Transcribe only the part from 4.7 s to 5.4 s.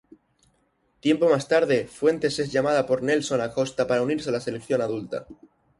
adulta.